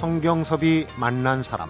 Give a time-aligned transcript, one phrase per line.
[0.00, 1.68] 성경섭이 만난 사람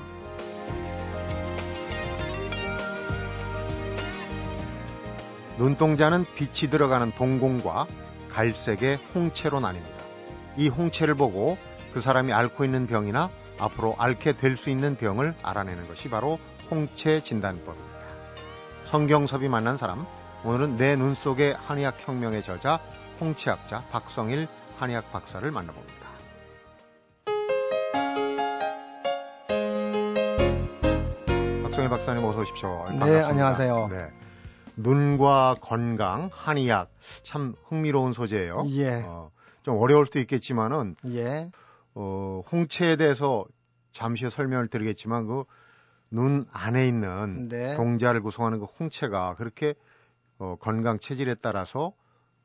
[5.59, 7.89] 눈동자는 빛이 들어가는 동공과
[8.31, 10.01] 갈색의 홍채로 나뉩니다.
[10.57, 11.59] 이 홍채를 보고
[11.93, 16.39] 그 사람이 앓고 있는 병이나 앞으로 앓게 될 수 있는 병을 알아내는 것이 바로
[16.71, 17.99] 홍채 진단법입니다.
[18.85, 20.07] 성경섭이 만난 사람,
[20.45, 22.79] 오늘은 내 눈 속의 한의학 혁명의 저자
[23.21, 24.47] 홍채학자 박성일
[24.79, 26.00] 한의학 박사를 만나봅니다.
[31.81, 32.69] 박성일 박사님 어서 오십시오.
[32.69, 33.29] 네, 반갑습니다.
[33.29, 33.89] 안녕하세요.
[33.89, 34.11] 네.
[34.77, 36.91] 눈과 건강, 한의학
[37.23, 38.65] 참 흥미로운 소재예요.
[38.71, 39.03] 예.
[39.07, 39.31] 어,
[39.63, 41.51] 좀 어려울 수도 있겠지만은 예.
[41.95, 43.47] 어, 홍채에 대해서
[43.93, 45.45] 잠시 설명을 드리겠지만 그
[46.13, 47.77] 눈 안에 있는 네.
[47.77, 49.75] 동자를 구성하는 그 홍채가 그렇게
[50.41, 51.93] 어, 건강 체질에 따라서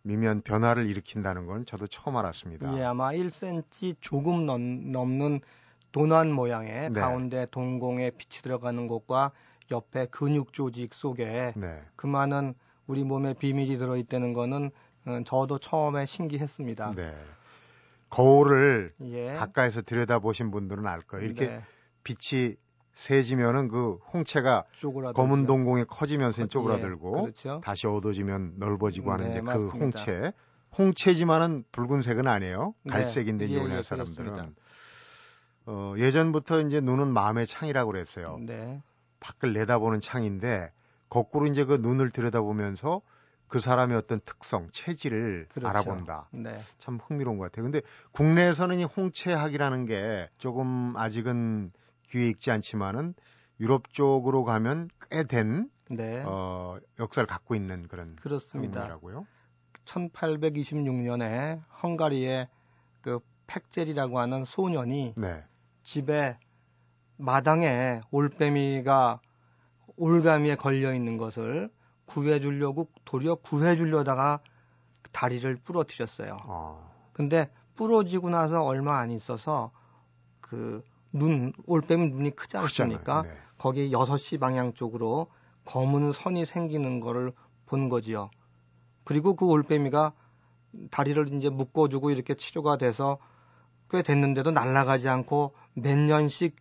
[0.04, 2.78] 미면 변화를 일으킨다는 건 저도 처음 알았습니다.
[2.78, 5.40] 예, 아마 1cm 조금 넘, 넘는
[5.96, 7.00] 도난 모양의 네.
[7.00, 9.32] 가운데 동공에 빛이 들어가는 곳과
[9.72, 11.82] 옆에 근육 조직 속에 네.
[11.96, 12.54] 그 많은
[12.86, 14.72] 우리 몸에 비밀이 들어있다는 거는
[15.06, 16.96] 어, 저도 처음에 신기했습니다.
[16.98, 17.16] 네.
[18.10, 19.36] 거울을 예.
[19.36, 21.26] 가까이서 들여다보신 분들은 알 거예요.
[21.26, 21.62] 이렇게 네.
[22.04, 22.56] 빛이
[22.96, 25.22] 세지면은 그 홍채가 쪼그라들죠.
[25.22, 27.62] 검은 동공에 커지면서 예, 쪼그라들고 예, 그렇죠.
[27.64, 29.80] 다시 어두워지면 넓어지고 하는 네, 이제 그 맞습니다.
[29.80, 30.34] 홍채.
[30.78, 32.74] 홍채지만은 붉은색은 아니에요.
[32.84, 32.92] 네.
[32.92, 34.56] 갈색인데 예, 우리나라 예, 사람들은
[35.66, 38.38] 어, 예전부터 이제 눈은 마음의 창이라고 그랬어요.
[38.42, 38.82] 네.
[39.20, 40.72] 밖을 내다보는 창인데
[41.10, 43.02] 거꾸로 이제 그 눈을 들여다보면서
[43.48, 45.68] 그 사람의 어떤 특성, 체질을 그렇죠.
[45.68, 46.30] 알아본다.
[46.32, 46.60] 네.
[46.78, 47.64] 참 흥미로운 것 같아요.
[47.64, 51.72] 근데 국내에서는 이 홍채학이라는 게 조금 아직은
[52.10, 53.14] 귀에 익지 않지만은
[53.60, 56.24] 유럽 쪽으로 가면 꽤된 네.
[56.26, 58.82] 어, 역사를 갖고 있는 그런 그렇습니다.
[58.82, 59.26] 학문이라고요.
[59.86, 62.48] 1826년에 헝가리의
[63.02, 65.44] 그 팩젤이라고 하는 소년이 네.
[65.86, 66.38] 집에
[67.16, 69.22] 마당에 올빼미가
[69.96, 71.70] 올가미에 걸려 있는 것을
[72.06, 74.42] 구해주려고 도리어 구해주려다가
[75.14, 76.38] 다리를 부러뜨렸어요.
[76.42, 79.72] 아, 근데 부러지고 나서 얼마 안 있어서
[80.42, 80.84] 그
[81.16, 83.22] 눈 올빼미 눈이 크지 않습니까?
[83.24, 83.30] 네.
[83.58, 85.28] 거기 6시 방향 쪽으로
[85.64, 87.32] 검은 선이 생기는 거를
[87.66, 88.30] 본 거지요.
[89.06, 90.12] 그리고 그 올빼미가
[90.92, 93.18] 다리를 이제 묶어주고 이렇게 치료가 돼서
[93.90, 96.56] 꽤 됐는데도 날아가지 않고 몇 년씩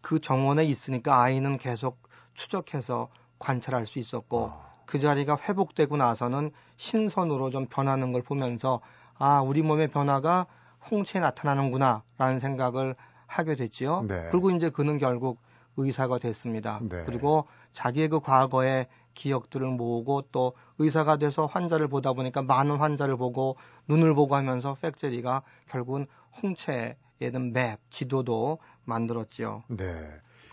[0.00, 1.98] 그 정원에 있으니까 아이는 계속
[2.34, 3.08] 추적해서
[3.38, 8.80] 관찰할 수 있었고 아, 그 자리가 회복되고 나서는 신선으로 좀 변하는 걸 보면서
[9.16, 10.46] 아 우리 몸의 변화가
[10.90, 12.94] 홍채에 나타나는구나 라는 생각을
[13.26, 14.04] 하게 됐지요.
[14.08, 14.28] 네.
[14.30, 15.38] 그리고 이제 그는 결국
[15.76, 16.80] 의사가 됐습니다.
[16.82, 17.04] 네.
[17.04, 23.56] 그리고 자기의 그 과거의 기억들을 모으고 또 의사가 돼서 환자를 보다 보니까 많은 환자를 보고
[23.88, 26.06] 눈을 보고 하면서 팩제리가 결국은
[26.42, 29.64] 홍채에는 맵, 지도도 만들었지요.
[29.68, 30.08] 네.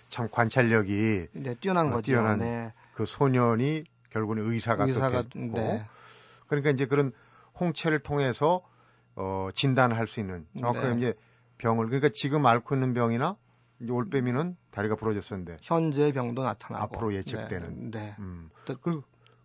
[0.09, 2.12] 참 관찰력이 네, 뛰어난 어, 거죠.
[2.12, 2.73] 뛰어난 네.
[2.94, 5.85] 그 소년이 결국은 의사가, 의사가 또 됐고 네.
[6.47, 7.12] 그러니까 이제 그런
[7.59, 8.62] 홍채를 통해서
[9.16, 10.97] 어, 진단할 수 있는 정확하게 네.
[10.97, 11.13] 이제
[11.57, 13.35] 병을 그러니까 지금 앓고 있는 병이나
[13.90, 17.91] 올빼미는 다리가 부러졌었는데 현재 병도 나타나고 앞으로 예측되는.
[17.91, 18.00] 네.
[18.00, 18.16] 네.
[18.19, 18.50] 음.
[18.66, 19.01] 또- 그,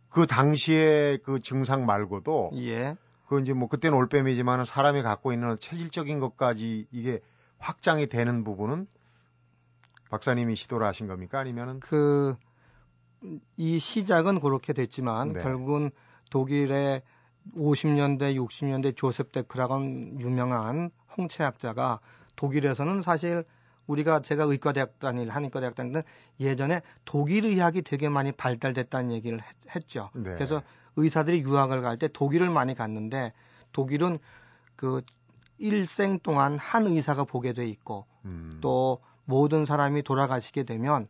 [0.08, 2.96] 그 당시에 그 증상 말고도 예.
[3.30, 7.20] 그 이제 뭐 그때는 올빼미지만 사람이 갖고 있는 체질적인 것까지 이게
[7.58, 8.86] 확장이 되는 부분은
[10.10, 12.36] 박사님이 시도를 하신 겁니까 아니면은 그
[13.56, 15.42] 이 시작은 그렇게 됐지만 네.
[15.42, 15.90] 결국은
[16.30, 17.02] 독일의
[17.56, 22.00] 50년대, 60년대 조셉 데크라고 하는 유명한 홍채학자가
[22.36, 23.44] 독일에서는 사실
[23.86, 26.04] 우리가 제가 의과대학 다닐 한의과대학 다닐 때
[26.38, 29.40] 예전에 독일 의학이 되게 많이 발달됐다는 얘기를
[29.74, 30.34] 했, 죠 네.
[30.34, 30.62] 그래서
[31.02, 33.32] 의사들이 유학을 갈 때 독일을 많이 갔는데
[33.72, 34.18] 독일은
[34.76, 35.02] 그
[35.58, 41.08] 일생 동안 한 의사가 보게 돼 있고 음, 또 모든 사람이 돌아가시게 되면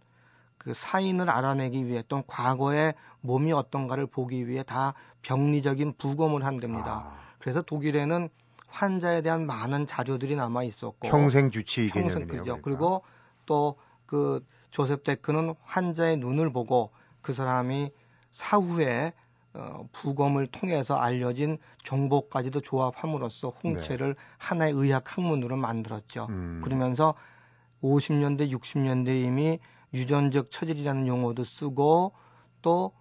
[0.58, 6.92] 그 사인을 알아내기 위해 또 과거의 몸이 어떤가를 보기 위해 다 병리적인 부검을 한답니다.
[6.92, 8.28] 아, 그래서 독일에는
[8.66, 12.26] 환자에 대한 많은 자료들이 남아 있었고 평생 주치 평생 개념이네요.
[12.26, 12.44] 그죠.
[12.44, 12.62] 그러니까.
[12.62, 13.02] 그리고
[13.46, 13.76] 또
[14.10, 16.90] 그 조셉 데크는 환자의 눈을 보고
[17.22, 17.92] 그 사람이
[18.32, 19.12] 사후에
[19.52, 26.26] 어, 부검을 통해서 알려진 정보까지도 조합함으로써 홍채를 하나의 의학 학문으로 만들었죠.
[26.28, 26.34] 네.
[26.34, 27.14] 음, 그러면서
[27.82, 29.58] 50년대, 60년대 이미
[29.92, 32.12] 유전적 처질이라는 용어도 쓰고
[32.62, 32.92] 또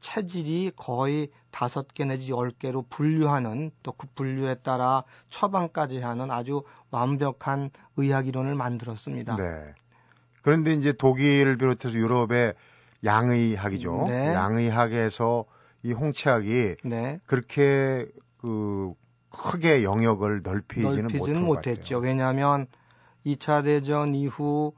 [0.00, 6.62] 체질이 거의 다섯 개 내지 열 개로 분류하는 또 그 분류에 따라 처방까지 하는 아주
[6.90, 9.36] 완벽한 의학 이론을 만들었습니다.
[9.36, 9.74] 네.
[10.42, 12.54] 그런데 이제 독일을 비롯해서 유럽의
[13.04, 14.04] 양의학이죠.
[14.08, 14.34] 네.
[14.34, 15.44] 양의학에서
[15.86, 17.20] 이 홍채학이 네.
[17.26, 18.92] 그렇게 그
[19.30, 21.98] 크게 영역을 넓히지는, 넓히지는 못했죠.
[21.98, 22.66] 왜냐하면
[23.24, 24.72] 2차 대전 이후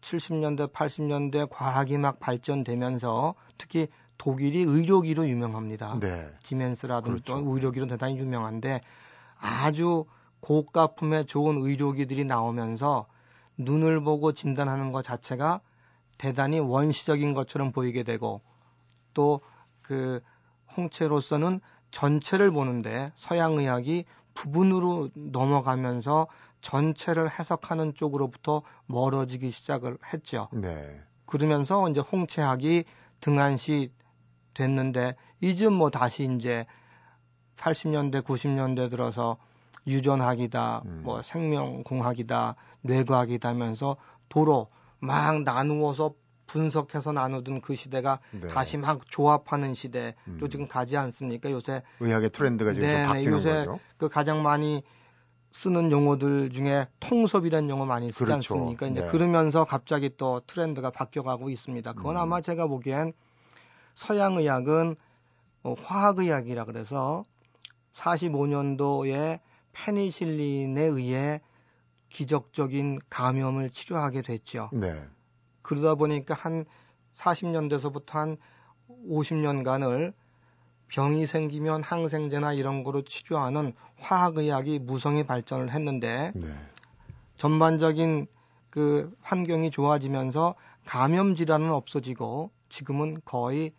[0.00, 6.00] 70년대, 80년대 과학이 막 발전되면서 특히 독일이 의료기로 유명합니다.
[6.00, 6.28] 네.
[6.42, 7.44] 지멘스라든지 그렇죠.
[7.44, 8.80] 또 의료기로 대단히 유명한데
[9.38, 10.06] 아주
[10.40, 13.06] 고가품의 좋은 의료기들이 나오면서
[13.56, 15.60] 눈을 보고 진단하는 것 자체가
[16.16, 18.40] 대단히 원시적인 것처럼 보이게 되고
[19.14, 19.40] 또
[19.88, 20.20] 그
[20.76, 24.04] 홍채로서는 전체를 보는데 서양 의학이
[24.34, 26.26] 부분으로 넘어가면서
[26.60, 30.48] 전체를 해석하는 쪽으로부터 멀어지기 시작을 했죠.
[30.52, 31.00] 네.
[31.24, 32.84] 그러면서 이제 홍채학이
[33.20, 33.90] 등한시
[34.52, 36.66] 됐는데 이제 뭐 다시 이제
[37.56, 39.38] 80년대 90년대 들어서
[39.86, 41.00] 유전학이다, 음.
[41.02, 43.96] 뭐 생명공학이다, 뇌과학이다 하면서
[44.28, 44.68] 도로
[44.98, 46.12] 막 나누어서
[46.48, 48.48] 분석해서 나누던 그 시대가 네.
[48.48, 50.40] 다시 막 조합하는 시대로 음.
[50.50, 51.50] 지금 가지 않습니까?
[51.52, 53.78] 요새 의학의 트렌드가 지금 네, 바뀌는 요새 거죠.
[53.96, 54.82] 그 가장 많이
[55.52, 58.54] 쓰는 용어들 중에 통섭이라는 용어 많이 쓰지 그렇죠.
[58.54, 58.86] 않습니까?
[58.88, 59.06] 이제 네.
[59.06, 61.92] 그러면서 갑자기 또 트렌드가 바뀌어가고 있습니다.
[61.92, 62.20] 그건 음.
[62.20, 63.12] 아마 제가 보기엔
[63.94, 64.96] 서양 의학은
[65.62, 67.24] 어, 화학 의학이라 그래서
[67.92, 69.40] 45년도에
[69.72, 71.40] 페니실린에 의해
[72.08, 74.70] 기적적인 감염을 치료하게 됐죠.
[74.72, 75.02] 네.
[75.68, 76.64] 그러다 보니까 한
[77.14, 78.36] 40년대서부터 한
[79.06, 80.14] 50년간을
[80.88, 86.48] 병이 생기면 항생제나 이런 거로 치료하는 화학의학이 무성히 발전을 했는데 네.
[87.36, 88.28] 전반적인
[88.70, 90.54] 그 환경이 좋아지면서
[90.86, 93.72] 감염 질환은 없어지고 지금은 거의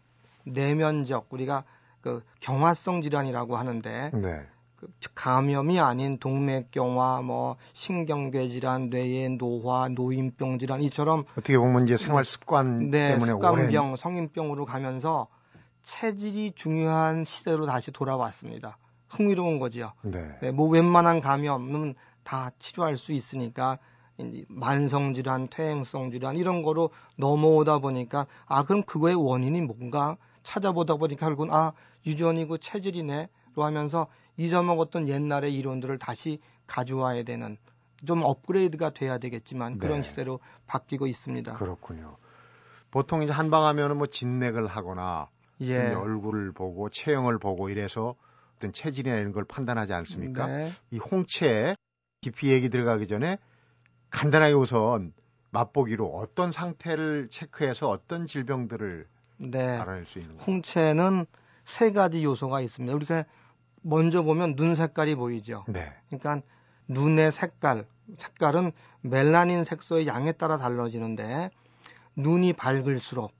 [0.43, 1.63] 내면적 우리가
[2.01, 4.45] 그 경화성 질환이라고 하는데 네.
[4.79, 11.97] 그 감염이 아닌 동맥경화, 뭐 신경계 질환, 뇌의 노화, 노인병 질환 이처럼 어떻게 보면 이제
[11.97, 13.95] 생활 습관 네, 때문에 습관병, 오랜...
[13.97, 15.27] 성인병으로 가면서
[15.83, 18.77] 체질이 중요한 시대로 다시 돌아왔습니다.
[19.09, 19.91] 흥미로운 거지요.
[20.03, 20.37] 네.
[20.41, 23.79] 네, 뭐 웬만한 감염은 다 치료할 수 있으니까
[24.47, 31.25] 만성 질환, 퇴행성 질환 이런 거로 넘어오다 보니까 아 그럼 그거의 원인이 뭔가 찾아보다 보니까
[31.25, 31.73] 결국은 아
[32.05, 33.27] 유전이고 체질이네로
[33.57, 34.07] 하면서
[34.39, 37.57] 잊어먹었던 옛날의 이론들을 다시 가져와야 되는
[38.05, 39.79] 좀 업그레이드가 돼야 되겠지만 네.
[39.79, 41.53] 그런 시대로 바뀌고 있습니다.
[41.53, 42.15] 그렇군요.
[42.89, 45.27] 보통 이제 한방 하면은 뭐 진맥을 하거나
[45.59, 45.93] 예.
[45.93, 48.15] 얼굴을 보고 체형을 보고 이래서
[48.55, 50.47] 어떤 체질이나 이런 걸 판단하지 않습니까?
[50.47, 50.69] 네.
[50.91, 51.75] 이 홍채
[52.21, 53.37] 깊이 얘기 들어가기 전에
[54.09, 55.13] 간단하게 우선
[55.51, 59.05] 맛보기로 어떤 상태를 체크해서 어떤 질병들을
[59.37, 59.77] 네.
[59.77, 60.45] 알아낼 수 있는 거예요?
[60.45, 61.25] 홍채는
[61.65, 62.95] 세 가지 요소가 있습니다.
[62.95, 63.25] 우리가
[63.81, 65.65] 먼저 보면 눈 색깔이 보이죠.
[65.67, 65.93] 네.
[66.07, 66.41] 그러니까
[66.87, 67.85] 눈의 색깔,
[68.17, 68.71] 색깔은
[69.01, 71.51] 멜라닌 색소의 양에 따라 달라지는데
[72.15, 73.31] 눈이 밝을수록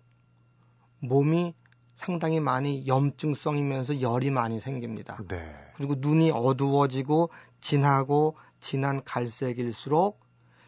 [1.00, 1.53] 몸이
[1.95, 5.18] 상당히 많이 염증성이면서 열이 많이 생깁니다.
[5.27, 5.53] 네.
[5.75, 10.19] 그리고 눈이 어두워지고 진하고 진한 갈색일수록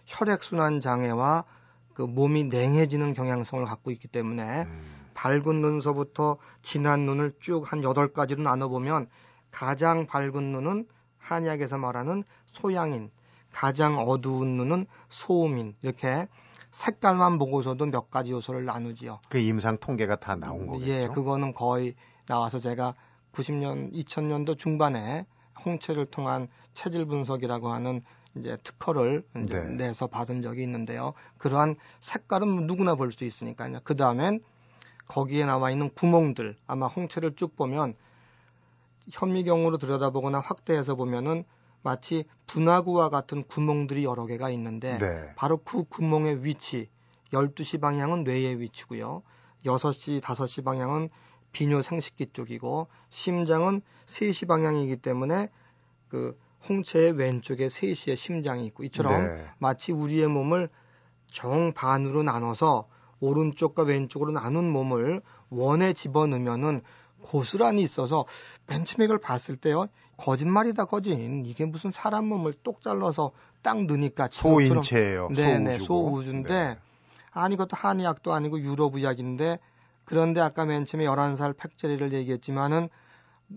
[0.05, 1.45] 혈액순환 장애와
[1.93, 5.01] 그 몸이 냉해지는 경향성을 갖고 있기 때문에 음.
[5.13, 9.07] 밝은 눈서부터 진한 눈을 쭉 한 여덟 가지로 나눠보면
[9.51, 10.87] 가장 밝은 눈은
[11.19, 13.11] 한약에서 말하는 소양인,
[13.51, 16.27] 가장 어두운 눈은 소음인 이렇게
[16.71, 19.19] 색깔만 보고서도 몇 가지 요소를 나누지요.
[19.29, 20.89] 그 임상 통계가 다 나온 거겠죠.
[20.89, 21.95] 예, 그거는 거의
[22.27, 22.95] 나와서 제가
[23.33, 25.25] 90년, 2000년도 중반에
[25.65, 28.01] 홍채를 통한 체질 분석이라고 하는
[28.35, 29.87] 이제 특허를 이제 네.
[29.87, 31.13] 내서 받은 적이 있는데요.
[31.37, 33.79] 그러한 색깔은 누구나 볼 수 있으니까요.
[33.83, 34.39] 그 다음엔
[35.07, 37.95] 거기에 나와 있는 구멍들 아마 홍채를 쭉 보면
[39.09, 41.43] 현미경으로 들여다보거나 확대해서 보면은
[41.83, 45.33] 마치 분화구와 같은 구멍들이 여러 개가 있는데 네.
[45.35, 46.89] 바로 그 구멍의 위치
[47.33, 49.23] 12시 방향은 뇌의 위치고요.
[49.65, 51.09] 6시, 5시 방향은
[51.51, 55.49] 비뇨 생식기 쪽이고 심장은 3시 방향이기 때문에
[56.07, 59.45] 그 홍채의 왼쪽에 3시에 심장이 있고 이처럼 네.
[59.57, 60.69] 마치 우리의 몸을
[61.27, 62.87] 정반으로 나눠서
[63.19, 66.81] 오른쪽과 왼쪽으로 나눈 몸을 원에 집어넣으면은
[67.21, 68.25] 고스란히 있어서
[68.67, 69.87] 벤치맥을 봤을 때요
[70.17, 75.29] 거짓말이다 거진 이게 무슨 사람 몸을 똑 잘라서 딱 넣으니까 소인체예요.
[75.29, 76.77] 네네 소우주인데 네.
[77.31, 79.59] 아니 그것도 한의학도 아니고 유럽 의학인데
[80.05, 82.89] 그런데 아까 맨 처음에 11살 팩제리를 얘기했지만은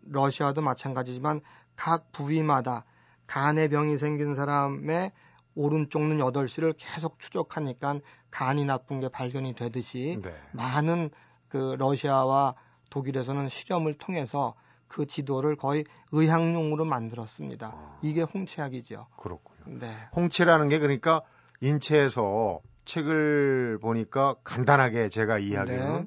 [0.07, 1.41] 러시아도 마찬가지지만
[1.77, 2.85] 각 부위마다
[3.27, 5.13] 간의 병이 생긴 사람의
[5.55, 10.35] 오른쪽 눈 8시를 계속 추적하니까 간이 나쁜 게 발견이 되듯이 네.
[10.53, 11.11] 많은
[11.49, 12.55] 그 러시아와
[12.95, 14.55] 독일에서는 실험을 통해서
[14.87, 17.67] 그 지도를 거의 의학용으로 만들었습니다.
[17.75, 17.99] 아.
[18.03, 19.09] 이게 홍채학이죠.
[19.17, 19.79] 그렇군요.
[19.81, 19.97] 네.
[20.15, 21.23] 홍채라는 게 그러니까
[21.61, 26.07] 인체에서 책을 보니까 간단하게 제가 이해하기로는 네.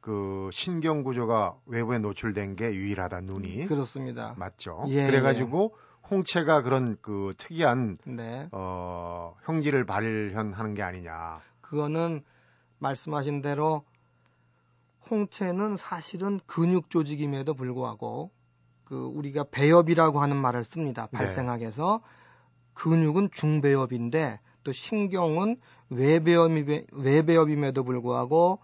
[0.00, 4.34] 그 신경 구조가 외부에 노출된 게 유일하다 눈이 그렇습니다.
[4.38, 4.84] 맞죠.
[4.88, 6.08] 예, 그래가지고 예.
[6.10, 8.48] 홍채가 그런 그 특이한 네.
[8.52, 11.40] 어, 형질을 발현하는 게 아니냐.
[11.60, 12.22] 그거는
[12.78, 13.84] 말씀하신 대로
[15.12, 18.30] 홍채는 사실은 근육 조직임에도 불구하고
[18.84, 21.06] 그 우리가 배엽이라고 하는 말을 씁니다.
[21.12, 21.18] 네.
[21.18, 22.00] 발생학에서
[22.72, 25.56] 근육은 중배엽인데 또 신경은
[25.90, 28.60] 외배엽이, 외배엽임에도 불구하고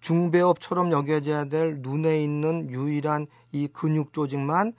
[0.00, 4.74] 중배엽처럼 여겨져야 될 눈에 있는 유일한 이 근육 조직만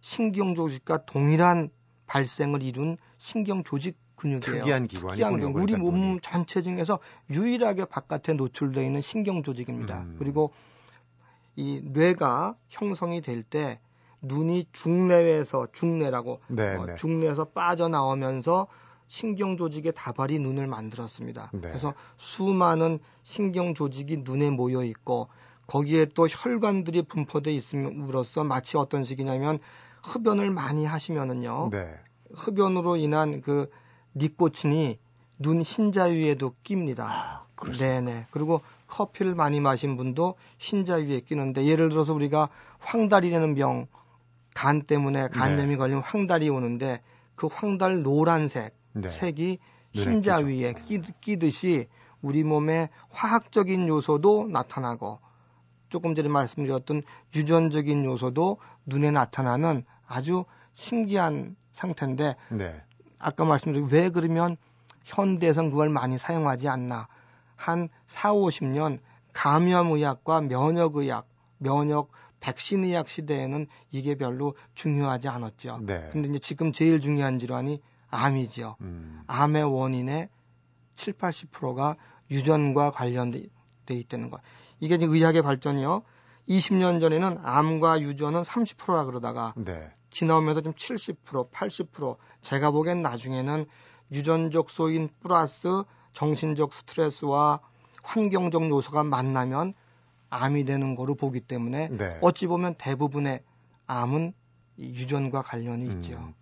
[0.00, 1.70] 신경 조직과 동일한
[2.06, 4.62] 발생을 이룬 신경 조직 근육이에요.
[4.62, 5.52] 특이한 기관이군요.
[5.60, 6.20] 우리 몸.
[6.20, 7.00] 전체 중에서
[7.30, 10.02] 유일하게 바깥에 노출되어 있는 신경 조직입니다.
[10.02, 10.16] 음.
[10.18, 10.52] 그리고
[11.56, 13.80] 이 뇌가 형성이 될 때
[14.22, 16.94] 눈이 중내에서 중내라고 네, 어, 네.
[16.94, 18.68] 중내에서 빠져나오면서
[19.08, 21.50] 신경 조직의 다발이 눈을 만들었습니다.
[21.52, 21.60] 네.
[21.60, 25.28] 그래서 수많은 신경 조직이 눈에 모여 있고
[25.66, 29.58] 거기에 또 혈관들이 분포돼 있음으로써 마치 어떤 식이냐면
[30.04, 31.70] 흡연을 많이 하시면은요.
[31.72, 31.92] 네.
[32.34, 33.68] 흡연으로 인한 그
[34.14, 34.98] 니코틴이
[35.38, 37.06] 눈 흰자 위에도 낍니다.
[37.08, 37.46] 아?
[37.78, 38.26] 네네.
[38.30, 42.48] 그리고 커피를 많이 마신 분도 흰자 위에 끼는데 예를 들어서 우리가
[42.80, 43.86] 황달이라는 병,
[44.54, 45.76] 간 때문에 간염이 네.
[45.76, 47.00] 걸리면 황달이 오는데
[47.34, 49.08] 그 황달 노란색 네.
[49.08, 49.58] 색이
[49.94, 50.48] 눈에 흰자 끼죠.
[50.48, 51.88] 위에 끼, 끼듯이
[52.20, 55.18] 우리 몸의 화학적인 요소도 나타나고
[55.88, 57.02] 조금 전에 말씀드렸던
[57.34, 62.82] 유전적인 요소도 눈에 나타나는 아주 신기한 상태인데 네.
[63.22, 64.56] 아까 말씀드린 왜 그러면
[65.04, 67.08] 현대에선 그걸 많이 사용하지 않나
[67.56, 68.98] 한 4, 50년
[69.32, 71.26] 감염의학과 면역의학,
[71.58, 72.10] 면역
[72.40, 75.78] 백신의학 시대에는 이게 별로 중요하지 않았죠.
[75.82, 76.10] 네.
[76.12, 78.76] 근데 이제 지금 제일 중요한 질환이 암이죠.
[78.80, 79.22] 음.
[79.28, 80.28] 암의 원인의
[80.96, 81.96] 7, 80%가
[82.30, 83.48] 유전과 관련돼
[83.88, 84.42] 있다는 거예요.
[84.80, 86.02] 이게 이제 의학의 발전이요.
[86.48, 89.92] 20년 전에는 암과 유전은 30%라 그러다가 네.
[90.12, 93.66] 지나오면서 좀 70%, 80% 제가 보기엔 나중에는
[94.12, 97.60] 유전적 소인 플러스 정신적 스트레스와
[98.02, 99.74] 환경적 요소가 만나면
[100.30, 102.18] 암이 되는 거로 보기 때문에 네.
[102.20, 103.42] 어찌 보면 대부분의
[103.86, 104.32] 암은
[104.76, 106.14] 이 유전과 관련이 있죠.
[106.14, 106.34] 음.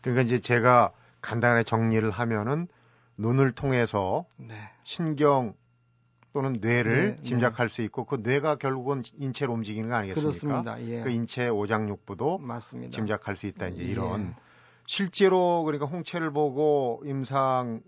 [0.00, 2.68] 그러니까 이제 제가 간단하게 정리를 하면은
[3.16, 4.54] 눈을 통해서 네.
[4.84, 5.54] 신경
[6.32, 10.62] 또는 뇌를 네, 짐작할 수 있고 그 뇌가 결국은 인체를 움직이는 거 아니겠습니까?
[10.62, 10.80] 그렇습니다.
[10.82, 11.02] 예.
[11.02, 12.90] 그 인체 오장육부도 맞습니다.
[12.90, 13.86] 짐작할 수 있다 이제 예.
[13.86, 14.34] 이런
[14.86, 17.82] 실제로 그러니까 홍채를 보고 임상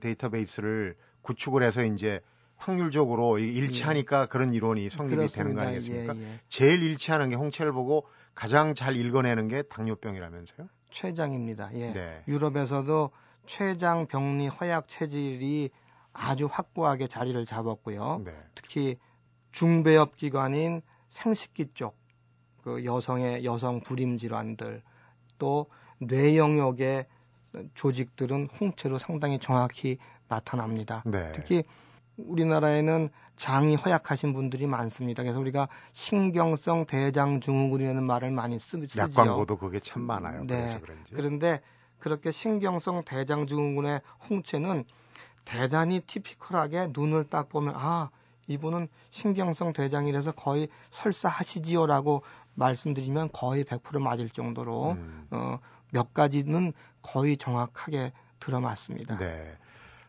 [0.00, 2.20] 데이터베이스를 구축을 해서 이제
[2.56, 5.64] 확률적으로 이 일치하니까 그런 이론이 성립이 되는 거 예.
[5.66, 6.02] 그렇습니다.
[6.02, 6.16] 아니겠습니까?
[6.16, 6.40] 예, 예.
[6.48, 10.68] 제일 일치하는 게 홍채를 보고 가장 잘 읽어내는 게 당뇨병이라면서요?
[10.90, 11.70] 췌장입니다.
[11.74, 11.92] 예.
[11.92, 12.22] 네.
[12.28, 13.10] 유럽에서도
[13.46, 15.70] 췌장 병리 허약 체질이
[16.14, 18.22] 아주 확고하게 자리를 잡았고요.
[18.24, 18.32] 네.
[18.54, 18.96] 특히
[19.52, 20.80] 중배엽 기관인
[21.10, 21.96] 생식기 쪽,
[22.62, 24.82] 그 여성의 여성 불임 질환들,
[25.38, 25.66] 또
[25.98, 27.06] 뇌 영역의
[27.74, 31.02] 조직들은 홍채로 상당히 정확히 나타납니다.
[31.06, 31.32] 네.
[31.32, 31.62] 특히
[32.16, 35.22] 우리나라에는 장이 허약하신 분들이 많습니다.
[35.22, 39.02] 그래서 우리가 신경성 대장 증후군이라는 말을 많이 쓰, 쓰지요.
[39.02, 40.44] 약 광고도 그게 참 많아요.
[40.46, 40.78] 네.
[40.80, 41.14] 그런지.
[41.14, 41.60] 그런데
[41.98, 44.84] 그렇게 신경성 대장 증후군의 홍채는
[45.44, 48.10] 대단히 티피컬하게 눈을 딱 보면 아
[48.46, 52.22] 이분은 신경성 대장이라서 거의 설사하시지요라고
[52.54, 55.26] 말씀드리면 거의 100% 맞을 정도로 음.
[55.30, 55.58] 어,
[55.92, 56.72] 몇 가지는
[57.02, 59.18] 거의 정확하게 들어맞습니다.
[59.18, 59.56] 네.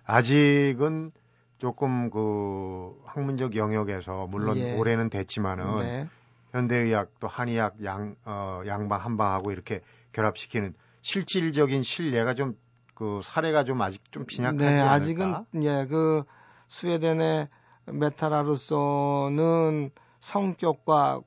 [0.06, 1.12] 아직은
[1.58, 4.78] 조금 그 학문적 영역에서 물론 예.
[4.78, 6.08] 올해는 됐지만은 네.
[6.52, 12.58] 현대의학 또 한의학 양 어, 양방 한방하고 이렇게 결합시키는 실질적인 신뢰가 좀
[12.96, 14.92] 그 사례가 좀 아직 좀 빈약하지 네, 않을까?
[14.92, 16.24] 아직은 예, 그
[16.70, 17.50] 스웨덴의
[17.88, 21.22] 메타라루소는 성격과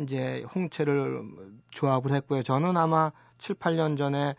[0.00, 1.22] 이제 홍채를
[1.70, 2.42] 조합을 했고요.
[2.42, 4.34] 저는 아마 7, 8년 전에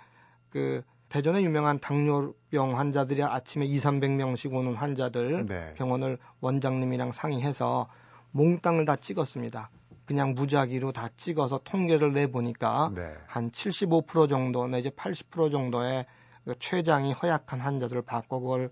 [0.50, 5.74] 그 대전에 유명한 당뇨병 환자들이 아침에 2, 300명씩 오는 환자들 네.
[5.76, 7.88] 병원을 원장님이랑 상의해서
[8.32, 9.70] 몽땅을 다 찍었습니다.
[10.06, 13.14] 그냥 무작위로 다 찍어서 통계를 내 보니까 네.
[13.30, 16.06] 한75% 정도 내지 80% 정도의
[16.46, 18.70] 그 췌장이 허약한 환자들을 받고 그걸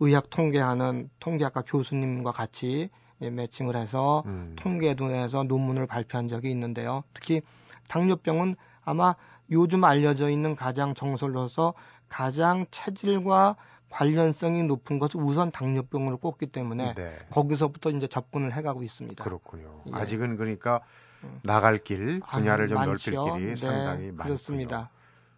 [0.00, 4.56] 의학 통계하는 통계학과 교수님과 같이 예, 매칭을 해서 음.
[4.56, 7.04] 통계도 내서 논문을 발표한 적이 있는데요.
[7.14, 7.40] 특히
[7.88, 9.14] 당뇨병은 아마
[9.50, 11.74] 요즘 알려져 있는 가장 정설로서
[12.08, 13.56] 가장 체질과
[13.90, 17.18] 관련성이 높은 것을 우선 당뇨병으로 꼽기 때문에 네.
[17.30, 19.22] 거기서부터 이제 접근을 해가고 있습니다.
[19.22, 19.82] 그렇군요.
[19.86, 19.92] 예.
[19.92, 20.80] 아직은 그러니까
[21.22, 21.40] 음.
[21.44, 23.36] 나갈 길, 분야를 좀 아, 넓힐 많지요.
[23.36, 24.24] 길이 네, 상당히 많군요.
[24.24, 24.90] 그렇습니다.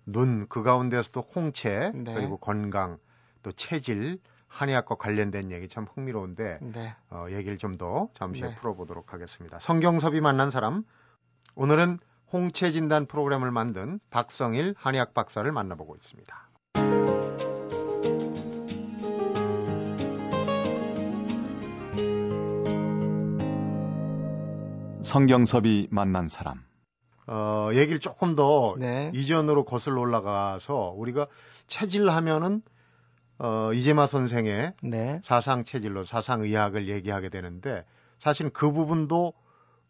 [0.06, 2.14] 눈, 그 가운데서도 홍채, 네.
[2.14, 2.98] 그리고 건강,
[3.42, 4.18] 또 체질,
[4.48, 6.94] 한의학과 관련된 얘기 참 흥미로운데 네.
[7.10, 8.56] 어, 얘기를 좀 더 잠시 후에 네.
[8.56, 9.58] 풀어보도록 하겠습니다.
[9.58, 10.84] 성경섭이 만난 사람
[11.56, 11.98] 오늘은
[12.32, 16.48] 홍채 진단 프로그램을 만든 박성일 한의학 박사를 만나보고 있습니다.
[25.02, 26.64] 성경섭이 만난 사람.
[27.34, 29.10] 어, 얘기를 조금 더 네.
[29.12, 31.26] 이전으로 거슬러 올라가서 우리가
[31.66, 32.62] 체질하면은
[33.40, 35.20] 어, 이재마 선생의 네.
[35.24, 37.84] 사상 체질로 사상 의학을 얘기하게 되는데
[38.20, 39.32] 사실 그 부분도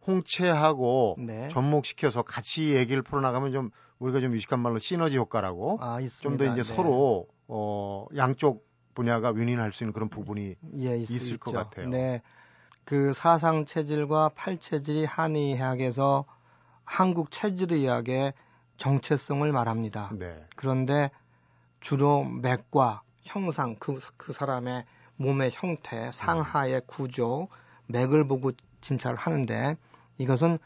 [0.07, 1.49] 홍채하고 네.
[1.51, 6.45] 접목시켜서 같이 얘기를 풀어나가면 좀 우리가 좀 유식한 말로 시너지 효과라고 아, 좀 있습니다.
[6.45, 6.75] 더 이제 네.
[6.75, 11.59] 서로 어, 양쪽 분야가 윈윈할 수 있는 그런 부분이 예, 있, 있을 것 있죠.
[11.59, 11.89] 같아요.
[11.91, 12.23] 네.
[12.85, 16.25] 그 사상 체질과 팔 체질이 한의학에서
[16.85, 18.33] 한국 체질의학의
[18.77, 20.11] 정체성을 말합니다.
[20.19, 20.45] 네.
[20.57, 21.11] 그런데
[21.81, 24.85] 주로 맥과 형상 그, 그 사람의
[25.17, 27.49] 몸의 형태, 상하의 구조,
[27.87, 29.77] 맥을 보고 진찰을 하는데
[30.19, 30.59] 이것은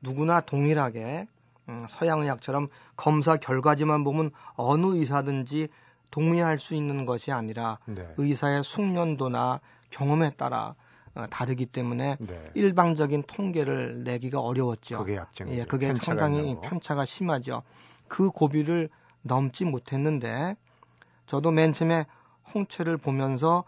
[0.00, 1.26] 누구나 동일하게
[1.68, 5.68] 음, 서양의학처럼 검사 결과지만 보면 어느 의사든지
[6.10, 8.12] 동의할 수 있는 것이 아니라 네.
[8.16, 9.60] 의사의 숙련도나
[9.90, 10.74] 경험에 따라 어,
[11.30, 12.50] 다르기 때문에 네.
[12.54, 14.98] 일방적인 통계를 내기가 어려웠죠.
[14.98, 15.58] 그게 약점이죠.
[15.58, 16.60] 예, 그게 편차가 상당히 거.
[16.62, 17.62] 편차가 심하죠.
[18.08, 18.88] 그 고비를
[19.22, 20.56] 넘지 못했는데
[21.26, 22.06] 저도 맨 처음에
[22.54, 23.64] 홍채를 보면서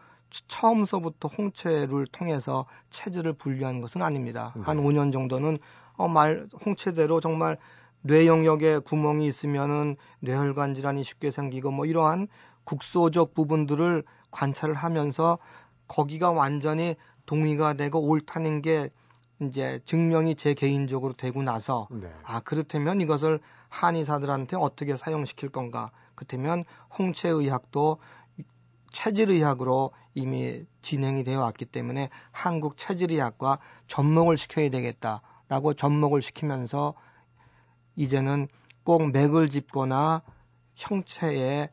[0.48, 4.52] 처음서부터 홍채를 통해서 체질을 분류한 것은 아닙니다.
[4.56, 4.62] 네.
[4.64, 5.58] 한 5년 정도는
[5.96, 7.56] 어, 말 홍채대로 정말
[8.00, 12.28] 뇌 영역에 구멍이 있으면은 뇌혈관 질환이 쉽게 생기고 뭐 이러한
[12.64, 15.38] 국소적 부분들을 관찰을 하면서
[15.86, 18.90] 거기가 완전히 동의가 되고 옳다는 게
[19.40, 22.08] 이제 증명이 제 개인적으로 되고 나서 네.
[22.24, 25.90] 아 그렇다면 이것을 한의사들한테 어떻게 사용시킬 건가?
[26.14, 26.64] 그렇다면
[26.98, 27.98] 홍채의학도
[28.92, 33.58] 체질의학으로 이미 진행이 되어 왔기 때문에 한국 체질의학과
[33.88, 36.94] 접목을 시켜야 되겠다라고 접목을 시키면서
[37.96, 38.46] 이제는
[38.84, 40.22] 꼭 맥을 짚거나
[40.76, 41.70] 형체의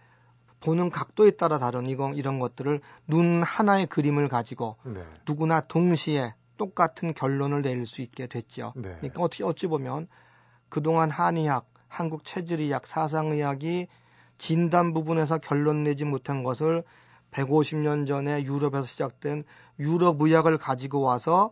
[0.61, 5.03] 보는 각도에 따라 다른 이건 이런 것들을 눈 하나의 그림을 가지고 네.
[5.27, 8.73] 누구나 동시에 똑같은 결론을 내릴 수 있게 됐죠.
[8.75, 8.95] 네.
[8.99, 10.07] 그러니까 어떻게 어찌 보면
[10.69, 13.87] 그동안 한의학, 한국 체질의학, 사상의학이
[14.37, 16.83] 진단 부분에서 결론 내지 못한 것을
[17.31, 19.43] 150년 전에 유럽에서 시작된
[19.79, 21.51] 유럽 의학을 가지고 와서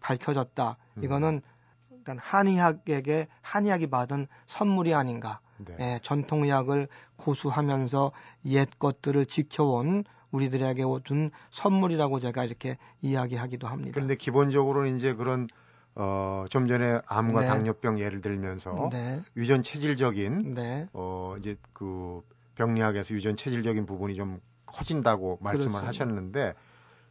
[0.00, 0.76] 밝혀졌다.
[0.96, 1.04] 음.
[1.04, 1.42] 이거는
[1.90, 5.40] 일단 한의학에게 한의학이 받은 선물이 아닌가.
[5.58, 5.76] 네.
[5.80, 8.12] 예, 전통의학을 고수하면서
[8.46, 13.92] 옛 것들을 지켜온 우리들에게 준 선물이라고 제가 이렇게 이야기하기도 합니다.
[13.94, 15.48] 그런데 기본적으로는 이제 그런
[15.94, 17.46] 어, 좀 전에 암과 네.
[17.46, 22.20] 당뇨병 예를 들면서 네, 유전 체질적인 네, 어, 이제 그
[22.56, 25.88] 병리학에서 유전 체질적인 부분이 좀 커진다고 말씀을 그렇습니다.
[25.88, 26.54] 하셨는데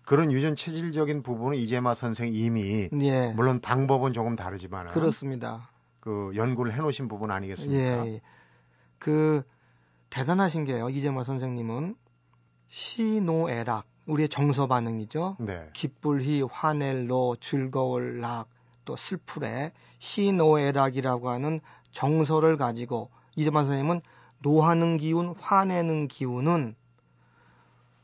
[0.03, 5.69] 그런 유전 체질적인 부분은 이재마 선생 이미 예, 물론 방법은 조금 다르지만 그렇습니다.
[5.99, 8.07] 그 연구를 해놓으신 부분 아니겠습니까?
[8.07, 8.21] 예,
[9.05, 9.43] 그
[10.09, 10.89] 대단하신 게요.
[10.89, 11.95] 이재마 선생님은
[12.69, 15.37] 시노애락 우리의 정서 반응이죠.
[15.41, 15.69] 네.
[15.73, 21.59] 기쁠히 화낼로 즐거울 락또 슬프래 시노애락이라고 하는
[21.91, 24.01] 정서를 가지고 이재만 선생님은
[24.39, 26.75] 노하는 기운, 화내는 기운은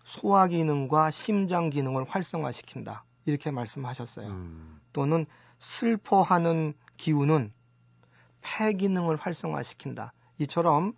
[0.04, 3.06] 소화 기능과 심장 기능을 활성화시킨다.
[3.26, 4.28] 이렇게 말씀하셨어요.
[4.28, 5.26] 음, 또는
[5.58, 7.52] 슬퍼하는 기운은
[8.42, 10.14] 폐 기능을 활성화시킨다.
[10.42, 10.94] 이처럼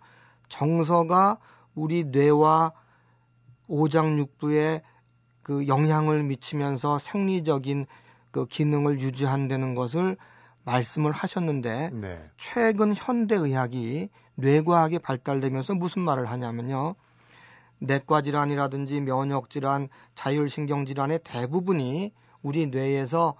[0.48, 1.38] 정서가
[1.74, 2.72] 우리 뇌와
[3.66, 4.82] 오장육부에
[5.42, 7.86] 그 영향을 미치면서 생리적인
[8.30, 10.16] 그 기능을 유지한다는 것을
[10.64, 12.30] 말씀을 하셨는데 네.
[12.36, 16.94] 최근 현대 의학이 뇌과학이 발달되면서 무슨 말을 하냐면요.
[17.78, 23.34] 내과 질환이라든지 면역 질환, 자율 신경 질환의 대부분이 우리 뇌에서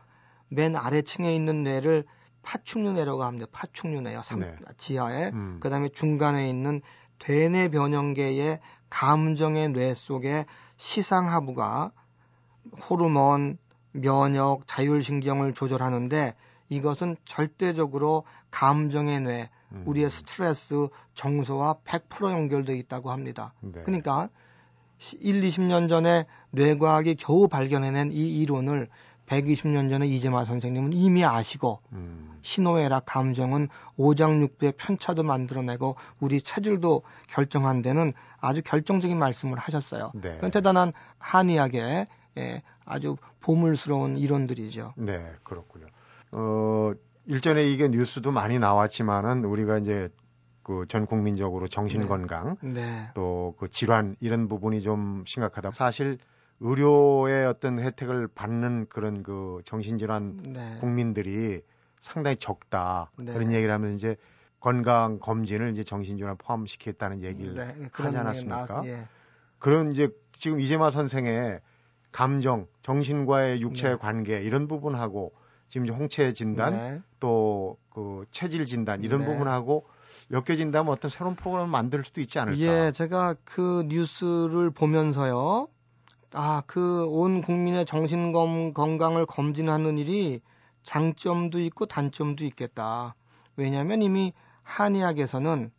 [0.49, 2.05] 맨 아래층에 있는 뇌를
[2.45, 3.47] 파충류뇌라고 합니다.
[3.53, 4.23] 파충류뇌요.
[4.23, 4.55] 삼- 네.
[4.77, 5.31] 지하에.
[5.33, 5.59] 음.
[5.61, 6.81] 그다음에 중간에 있는
[7.19, 10.45] 대뇌 변형계의 감정의 뇌 속에
[10.77, 11.93] 시상하부가
[12.89, 13.59] 호르몬,
[13.93, 16.35] 면역, 자율신경을 조절하는데
[16.69, 19.83] 이것은 절대적으로 감정의 뇌, 음.
[19.87, 23.53] 우리의 스트레스, 정서와 100% 연결되어 있다고 합니다.
[23.61, 23.83] 네.
[23.85, 24.29] 그러니까
[25.21, 28.89] 1, 20년 전에 뇌과학이 겨우 발견해낸 이 이론을
[29.27, 37.83] 120년 전에 이재마 선생님은 이미 아시고 음, 신호애락 감정은 오장육부의 편차도 만들어내고 우리 체질도 결정한
[37.83, 40.13] 데는 아주 결정적인 말씀을 하셨어요.
[40.15, 40.35] 네.
[40.35, 42.07] 그건 대단한 한의학의
[42.37, 44.95] 예, 아주 보물스러운 이론들이죠.
[44.97, 45.87] 네, 그렇군요.
[46.33, 46.93] 어,
[47.27, 50.11] 일전에 이게 뉴스도 많이 나왔지만은 우리가 이제
[50.63, 52.07] 그전 국민적으로 정신 네.
[52.07, 55.73] 건강 네, 또그 질환 이런 부분이 좀 심각하다.
[55.73, 56.19] 사실
[56.61, 61.61] 의료의 어떤 혜택을 받는 그런 그 정신질환 네, 국민들이
[62.01, 63.11] 상당히 적다.
[63.17, 63.33] 네.
[63.33, 64.17] 그런 얘기를 하면 이제
[64.61, 68.83] 건강 검진을 이제 정신질환 포함시켰다는 얘기를 네, 하지 않았습니까?
[68.87, 69.07] 예.
[69.59, 71.61] 그런 이제 지금 이재마 선생의
[72.13, 73.99] 감정, 정신과의 육체의 네.
[73.99, 75.33] 관계 이런 부분하고
[75.69, 77.01] 지금 홍채 진단 네.
[77.19, 79.27] 또그 체질 진단 이런 네.
[79.27, 79.87] 부분하고
[80.31, 82.59] 엮여진다면 어떤 새로운 프로그램을 만들 수도 있지 않을까?
[82.61, 85.69] 예, 제가 그 뉴스를 보면서요.
[86.37, 90.41] 아, 그 온 국민의 정신 검- 건강을 검진하는 일이
[90.83, 93.15] 장점도 있고 단점도 있겠다.
[93.57, 94.33] 왜냐하면 이미
[94.65, 95.71] 한의학에서는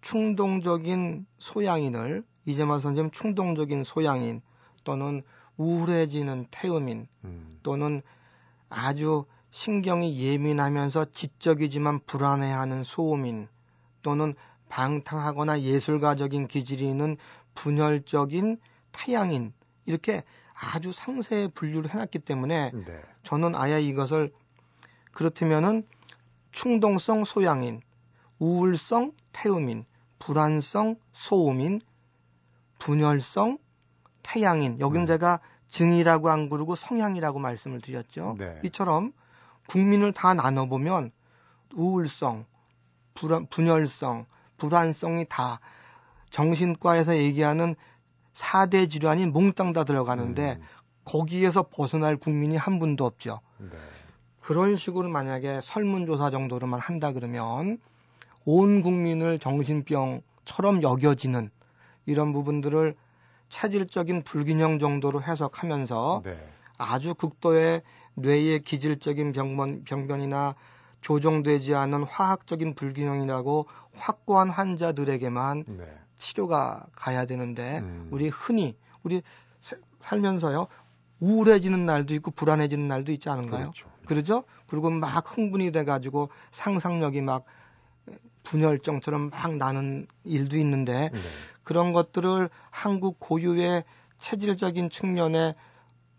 [0.00, 4.42] 충동적인 소양인을 이재만 선생님 충동적인 소양인
[4.84, 5.22] 또는
[5.56, 8.02] 우울해지는 태음인 음, 또는
[8.68, 13.48] 아주 신경이 예민하면서 지적이지만 불안해하는 소음인
[14.02, 14.34] 또는
[14.68, 17.16] 방탕하거나 예술가적인 기질이 있는
[17.54, 18.58] 분열적인
[18.92, 19.52] 태양인
[19.86, 23.02] 이렇게 아주 상세히 분류를 해놨기 때문에 네.
[23.22, 24.32] 저는 아예 이것을
[25.12, 25.86] 그렇다면은
[26.52, 27.80] 충동성 소양인,
[28.38, 29.84] 우울성 태음인,
[30.18, 31.80] 불안성 소음인,
[32.78, 33.58] 분열성
[34.22, 35.06] 태양인 여기는 음.
[35.06, 38.36] 제가 증이라고 안 그러고 성향이라고 말씀을 드렸죠.
[38.38, 38.60] 네.
[38.64, 39.12] 이처럼
[39.66, 41.10] 국민을 다 나눠보면
[41.74, 42.46] 우울성,
[43.14, 45.60] 불안, 분열성, 불안성이 다
[46.30, 47.74] 정신과에서 얘기하는
[48.34, 50.62] 4대 질환이 몽땅 다 들어가는데 음,
[51.04, 53.40] 거기에서 벗어날 국민이 한 분도 없죠.
[53.58, 53.68] 네.
[54.40, 57.78] 그런 식으로 만약에 설문조사 정도로만 한다 그러면
[58.44, 61.50] 온 국민을 정신병처럼 여겨지는
[62.06, 62.94] 이런 부분들을
[63.48, 66.38] 체질적인 불균형 정도로 해석하면서 네.
[66.76, 67.82] 아주 극도의
[68.14, 70.54] 뇌의 기질적인 병변, 병변이나
[71.00, 75.84] 조정되지 않은 화학적인 불균형이라고 확고한 환자들에게만 네.
[76.18, 78.08] 치료가 가야 되는데 음.
[78.10, 79.22] 우리 흔히 우리
[79.60, 80.66] 사- 살면서요
[81.20, 83.70] 우울해지는 날도 있고 불안해지는 날도 있지 않은가요?
[83.72, 83.88] 그렇죠.
[84.06, 84.44] 그러죠?
[84.66, 87.44] 그리고 막 흥분이 돼가지고 상상력이 막
[88.42, 91.18] 분열증처럼 막 나는 일도 있는데 네.
[91.62, 93.84] 그런 것들을 한국 고유의
[94.18, 95.54] 체질적인 측면에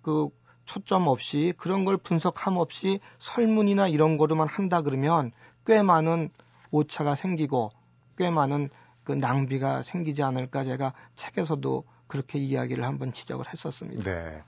[0.01, 0.29] 그
[0.65, 5.31] 초점 없이 그런 걸 분석함 없이 설문이나 이런 거로만 한다 그러면
[5.65, 6.29] 꽤 많은
[6.71, 7.71] 오차가 생기고
[8.17, 8.69] 꽤 많은
[9.05, 14.03] 그 낭비가 생기지 않을까 제가 책에서도 그렇게 이야기를 한번 지적을 했었습니다.
[14.03, 14.43] 네.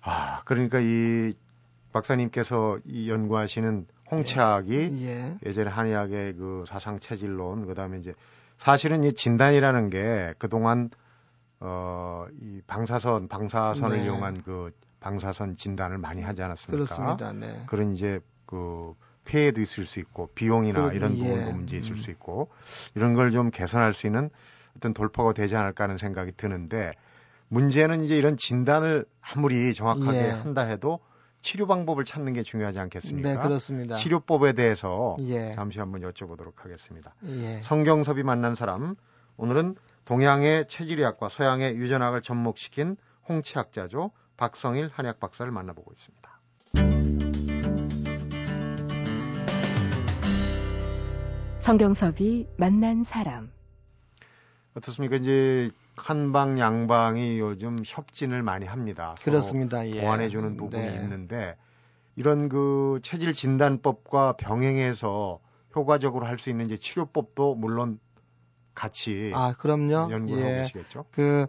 [0.00, 1.34] 아, 그러니까 이
[1.92, 5.36] 박사님께서 이 연구하시는 홍채학이 예.
[5.44, 8.14] 예 전에 한의학의 그 사상 체질론 그다음에 이제
[8.58, 10.90] 사실은 이 진단이라는 게 그동안
[11.60, 14.04] 어이 방사선 방사선을 네.
[14.04, 16.94] 이용한 그 방사선 진단을 많이 하지 않았습니까?
[16.94, 17.32] 그렇습니다.
[17.32, 17.64] 네.
[17.66, 18.94] 그런 이제 그
[19.24, 21.28] 폐해도 있을 수 있고 비용이나 그, 이런 예.
[21.28, 21.96] 부분도 문제 있을 음.
[21.96, 22.50] 수 있고
[22.94, 24.30] 이런 걸 좀 개선할 수 있는
[24.76, 26.92] 어떤 돌파가 되지 않을까 하는 생각이 드는데
[27.48, 30.30] 문제는 이제 이런 진단을 아무리 정확하게 예.
[30.30, 31.00] 한다 해도
[31.42, 33.28] 치료 방법을 찾는 게 중요하지 않겠습니까?
[33.28, 33.94] 네, 그렇습니다.
[33.94, 35.54] 치료법에 대해서 예.
[35.54, 37.14] 잠시 한번 여쭤보도록 하겠습니다.
[37.26, 37.60] 예.
[37.62, 38.94] 성경섭이 만난 사람
[39.36, 42.96] 오늘은 동양의 체질의학과 서양의 유전학을 접목시킨
[43.28, 46.29] 홍치학자죠 박성일 한의학 박사를 만나보고 있습니다.
[51.70, 53.52] 성경섭이 만난 사람.
[54.74, 55.14] 어떻습니까?
[55.14, 59.14] 이제 한방 양방이 요즘 협진을 많이 합니다.
[59.22, 59.86] 그렇습니다.
[59.88, 60.00] 예.
[60.00, 60.94] 보완해주는 부분이 네.
[60.96, 61.56] 있는데
[62.16, 65.38] 이런 그 체질 진단법과 병행해서
[65.76, 68.00] 효과적으로 할 수 있는 이제 치료법도 물론
[68.74, 70.10] 같이 아, 그럼요.
[70.10, 70.58] 연구를 하고 예.
[70.62, 71.04] 계시겠죠.
[71.12, 71.46] 그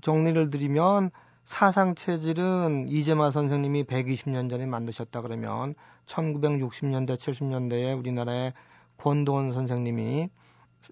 [0.00, 1.12] 정리를 드리면
[1.44, 8.52] 사상 체질은 이재마 선생님이 120년 전에 만드셨다 그러면 1960년대 70년대에 우리나라의
[8.96, 10.28] 권도원 선생님이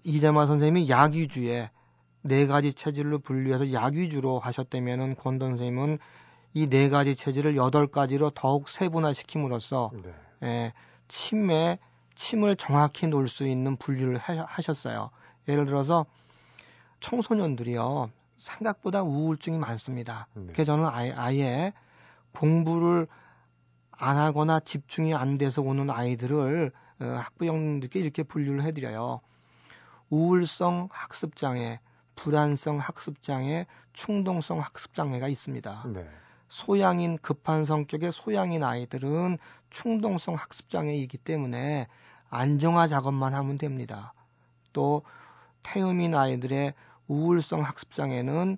[0.03, 1.69] 이재마 선생님이 약위주에
[2.23, 5.97] 네 가지 체질로 분류해서 약위주로 하셨다면은 권도원 선생님은
[6.53, 10.13] 이 네 가지 체질을 여덟 가지로 더욱 세분화시킴으로써 네.
[10.43, 10.73] 예,
[11.07, 11.79] 침에
[12.15, 15.11] 침을 정확히 놓을 수 있는 분류를 하- 하셨어요.
[15.47, 16.05] 예를 들어서
[16.99, 20.27] 청소년들이요 생각보다 우울증이 많습니다.
[20.33, 20.47] 네.
[20.53, 21.73] 그래서 저는 아예, 아예
[22.33, 23.07] 공부를
[23.91, 29.21] 안 하거나 집중이 안 돼서 오는 아이들을 어, 학부형들께 이렇게 분류를 해드려요.
[30.09, 31.79] 우울성 학습장애,
[32.15, 35.83] 불안성 학습장애, 충동성 학습장애가 있습니다.
[35.93, 36.07] 네.
[36.49, 39.37] 소양인 급한 성격의 소양인 아이들은
[39.69, 41.87] 충동성 학습장애이기 때문에
[42.29, 44.13] 안정화 작업만 하면 됩니다.
[44.73, 45.03] 또
[45.63, 46.73] 태음인 아이들의
[47.07, 48.57] 우울성 학습장애는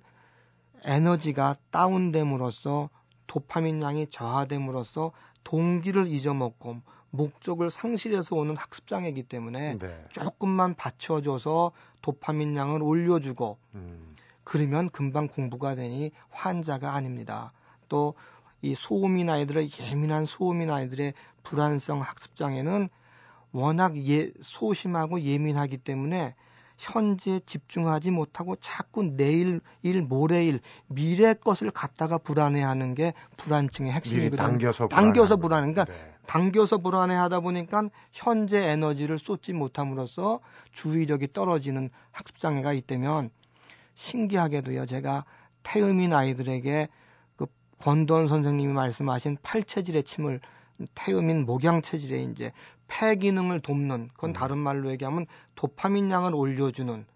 [0.84, 2.90] 에너지가 다운됨으로써
[3.26, 5.12] 도파민 양이 저하됨으로써
[5.44, 6.82] 동기를 잊어먹고
[7.16, 10.04] 목적을 상실해서 오는 학습 장애이기 때문에 네.
[10.10, 11.72] 조금만 받쳐줘서
[12.02, 14.14] 도파민 양을 올려주고 음.
[14.42, 17.52] 그러면 금방 공부가 되니 환자가 아닙니다.
[17.88, 18.14] 또
[18.64, 22.88] 이 소음인 아이들의 예민한 소음인 아이들의 불안성 학습 장애는
[23.52, 26.34] 워낙 예, 소심하고 예민하기 때문에
[26.78, 34.48] 현재 집중하지 못하고 자꾸 내일 일 모레일 미래 것을 갖다가 불안해하는 게 불안증의 핵심이거든요.
[34.48, 35.70] 당겨서 당겨서 불안해.
[35.72, 36.13] 그러니까 네.
[36.26, 40.40] 당겨서 불안해하다 보니까 현재 에너지를 쏟지 못함으로써
[40.72, 43.30] 주의력이 떨어지는 학습 장애가 있다면
[43.94, 44.86] 신기하게도요.
[44.86, 45.24] 제가
[45.62, 46.88] 태음인 아이들에게
[47.36, 47.46] 그
[47.78, 50.40] 권돈 선생님이 말씀하신 팔체질의 침을
[50.94, 52.52] 태음인 목양 체질에 이제
[52.88, 54.32] 폐 기능을 돕는 그건 음.
[54.32, 57.06] 다른 말로 얘기하면 도파민 양을 올려주는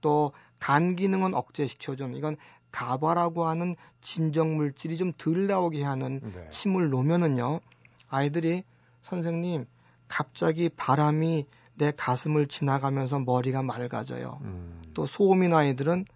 [0.00, 2.36] 또 간 기능은 억제시켜주는 이건
[2.70, 6.48] 가바라고 하는 진정 물질이 좀 덜 나오게 하는 네.
[6.50, 7.60] 침을 놓으면은요
[8.08, 8.64] 아이들이
[9.02, 9.66] 선생님
[10.08, 14.38] 갑자기 바람이 내 가슴을 지나가면서 머리가 맑아져요.
[14.42, 14.82] 음.
[14.94, 16.06] 또 소음인 아이들은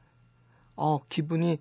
[0.75, 1.61] 어 기분이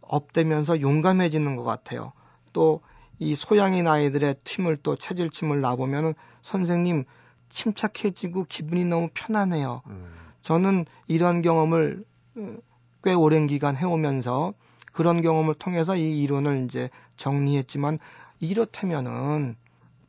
[0.00, 2.12] 업되면서 용감해지는 것 같아요.
[2.52, 2.80] 또
[3.18, 7.04] 이 소양인 아이들의 침을 또 체질 침을 놔보면은 선생님
[7.48, 9.82] 침착해지고 기분이 너무 편안해요.
[9.86, 10.14] 음.
[10.42, 12.04] 저는 이런 경험을
[12.36, 12.56] 어,
[13.02, 14.54] 꽤 오랜 기간 해오면서
[14.92, 17.98] 그런 경험을 통해서 이 이론을 이제 정리했지만
[18.40, 19.56] 이렇다면은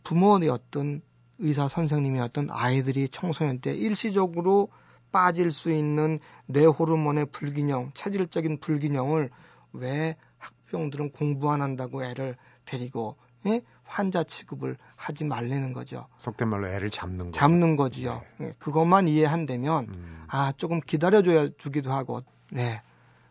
[0.03, 1.01] 부모였던
[1.39, 4.69] 의사 선생님이었던 아이들이 청소년 때 일시적으로
[5.11, 9.29] 빠질 수 있는 뇌 호르몬의 불균형, 체질적인 불균형을
[9.73, 13.61] 왜 학부형들은 공부 안 한다고 애를 데리고 예?
[13.83, 16.07] 환자 취급을 하지 말라는 거죠.
[16.17, 17.31] 속된 말로 애를 잡는 거.
[17.31, 18.21] 잡는 거지요.
[18.41, 20.25] 예, 그것만 이해한다면 음.
[20.27, 22.81] 아 조금 기다려줘야 주기도 하고 네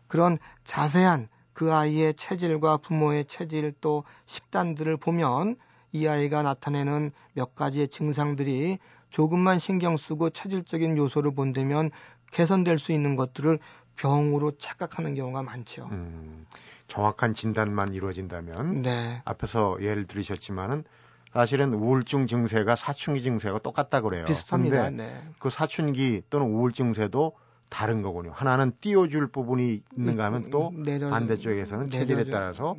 [0.07, 5.57] 그런 자세한 그 아이의 체질과 부모의 체질 또 식단들을 보면
[5.91, 11.91] 이 아이가 나타내는 몇 가지의 증상들이 조금만 신경 쓰고 체질적인 요소를 본다면
[12.31, 13.59] 개선될 수 있는 것들을
[13.97, 15.89] 병으로 착각하는 경우가 많죠.
[15.91, 16.45] 음.
[16.87, 19.21] 정확한 진단만 이루어진다면 네.
[19.25, 20.85] 앞에서 예를 들으셨지만은
[21.33, 24.23] 사실은 우울증 증세가 사춘기 증세가 똑같다 그래요.
[24.23, 24.85] 비슷합니다.
[24.85, 25.23] 근데 네.
[25.39, 27.33] 그 사춘기 또는 우울증세도
[27.69, 28.31] 다른 거군요.
[28.33, 32.75] 하나는 띄워줄 부분이 있는가 하면 또 내려- 반대쪽에서는 체질에 내려줘- 따라서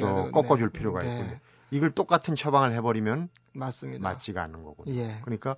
[0.00, 0.78] 또 꺾어줄 네.
[0.78, 1.12] 필요가 네.
[1.18, 1.36] 있군요.
[1.70, 4.06] 이걸 똑같은 처방을 해버리면 맞습니다.
[4.06, 4.94] 맞지가 않는 거군요.
[4.94, 5.18] 예.
[5.22, 5.56] 그러니까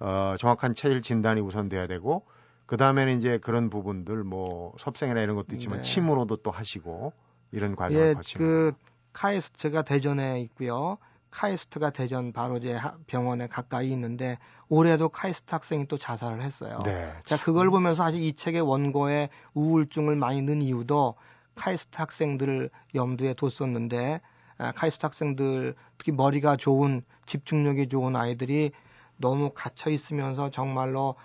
[0.00, 2.24] 어, 정확한 체질 진단이 우선돼야 되고
[2.66, 5.82] 그 다음에는 이제 그런 부분들 뭐 섭생이나 이런 것도 있지만 네.
[5.82, 7.12] 침으로도 또 하시고
[7.52, 8.72] 이런 과정을 예, 거치는 그
[9.12, 10.98] 카이스트가 대전에 있고요.
[11.34, 16.78] 카이스트가 대전 바로 제 하- 병원에 가까이 있는데 올해도 카이스트 학생이 또 자살을 했어요.
[16.84, 17.12] 네.
[17.24, 21.16] 자, 그걸 보면서 사실 이 책의 원고에 우울증을 많이 넣은 이유도
[21.56, 24.20] 카이스트 학생들을 염두에 뒀었는데
[24.58, 28.70] 아, 카이스트 학생들 특히 머리가 좋은 집중력이 좋은 아이들이
[29.16, 31.16] 너무 갇혀 있으면서 정말로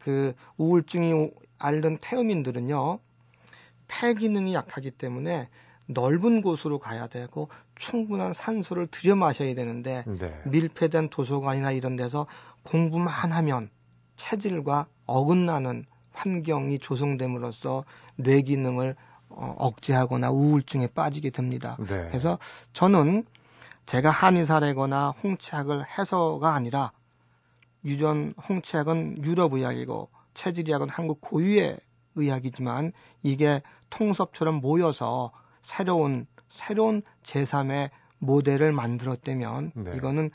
[0.00, 2.98] 그 우울증이 앓는 태음인들은요
[3.86, 5.48] 폐 기능이 약하기 때문에
[5.86, 10.40] 넓은 곳으로 가야 되고 충분한 산소를 들여 마셔야 되는데 네.
[10.46, 12.26] 밀폐된 도서관이나 이런 데서
[12.62, 13.70] 공부만 하면
[14.16, 17.84] 체질과 어긋나는 환경이 조성됨으로써
[18.16, 18.94] 뇌 기능을
[19.28, 21.76] 어, 억제하거나 우울증에 빠지게 됩니다.
[21.80, 22.08] 네.
[22.08, 22.38] 그래서
[22.72, 23.24] 저는
[23.86, 26.92] 제가 한의사래거나 홍치학을 해서가 아니라
[27.84, 31.78] 유전 홍치학은 유럽 의학이고 체질의학은 한국 고유의
[32.14, 32.92] 의학이지만
[33.22, 39.92] 이게 통섭처럼 모여서 새로운 새로운 제3의 모델을 만들었다면 네.
[39.96, 40.30] 이거는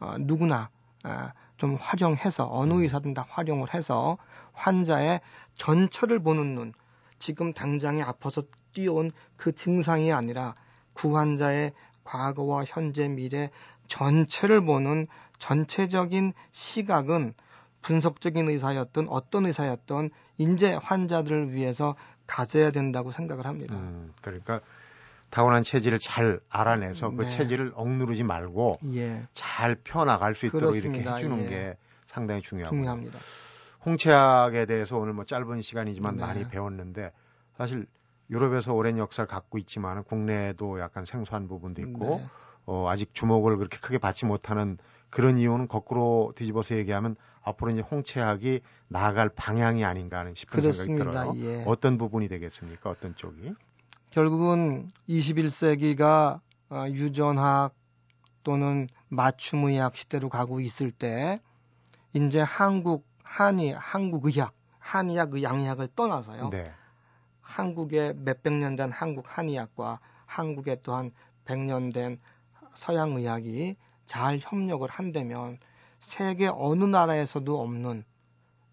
[0.00, 0.70] 어, 누구나
[1.02, 2.82] 아, 좀 활용해서 어느 음.
[2.82, 4.18] 의사든 다 활용을 해서
[4.52, 5.20] 환자의
[5.54, 6.72] 전체를 보는 눈
[7.18, 10.54] 지금 당장에 아파서 뛰어온 그 증상이 아니라
[10.94, 11.72] 그 환자의
[12.04, 13.50] 과거와 현재 미래
[13.86, 15.06] 전체를 보는
[15.38, 17.34] 전체적인 시각은
[17.82, 21.96] 분석적인 의사였던 어떤 의사였던 인제 환자들을 위해서
[22.30, 23.74] 가져야 된다고 생각을 합니다.
[23.74, 24.60] 음, 그러니까
[25.30, 27.28] 타고난 체질을 잘 알아내서 그 네.
[27.28, 31.16] 체질을 억누르지 말고 예, 잘 펴나갈 수 있도록 이렇게 그렇습니다.
[31.16, 31.48] 해주는 예.
[31.48, 33.18] 게 상당히 중요하고 중요합니다.
[33.84, 36.22] 홍채학에 대해서 오늘 뭐 짧은 시간이지만 네.
[36.22, 37.10] 많이 배웠는데
[37.56, 37.86] 사실
[38.30, 42.26] 유럽에서 오랜 역사를 갖고 있지만 국내에도 약간 생소한 부분도 있고 네.
[42.66, 48.60] 어, 아직 주목을 그렇게 크게 받지 못하는 그런 이유는 거꾸로 뒤집어서 얘기하면 앞으로 이제 홍채학이
[48.88, 51.32] 나아갈 방향이 아닌가 하는 싶은 생각이 그렇습니다.
[51.32, 51.34] 들어요.
[51.44, 51.64] 예.
[51.66, 52.90] 어떤 부분이 되겠습니까?
[52.90, 53.54] 어떤 쪽이?
[54.10, 57.74] 결국은 21세기가 어, 유전학
[58.42, 61.40] 또는 맞춤의학 시대로 가고 있을 때
[62.12, 66.50] 이제 한국 한의 한국 의학 한의학 의 양의학을 떠나서요.
[66.50, 66.72] 네.
[67.40, 71.10] 한국의 몇백 년 된 한국 한의학과 한국의 또한
[71.44, 72.20] 100년 된
[72.74, 73.76] 서양 의학이
[74.06, 75.58] 잘 협력을 한다면
[76.00, 78.04] 세계 어느 나라에서도 없는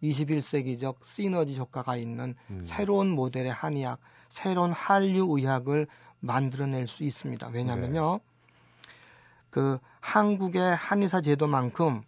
[0.04, 2.62] 21세기적 시너지 효과가 있는 음.
[2.64, 5.88] 새로운 모델의 한의학, 새로운 한류 의학을
[6.20, 7.48] 만들어낼 수 있습니다.
[7.50, 8.24] 왜냐하면요, 네.
[9.50, 12.02] 그 한국의 한의사 제도만큼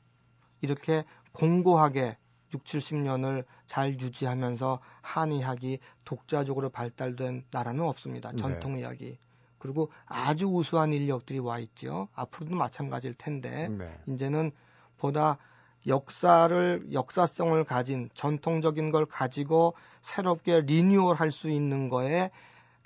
[0.61, 2.17] 이렇게 공고하게
[2.53, 8.31] 6, 70년을 잘 유지하면서 한의학이 독자적으로 발달된 나라는 없습니다.
[8.31, 8.37] 네.
[8.37, 9.17] 전통 의학이.
[9.57, 12.07] 그리고 아주 우수한 인력들이 와 있죠.
[12.13, 13.99] 앞으로도 마찬가지일 텐데 네.
[14.07, 14.51] 이제는
[14.99, 15.37] 보다
[15.87, 22.31] 역사를 역사성을 가진 전통적인 걸 가지고 새롭게 리뉴얼할 수 있는 거에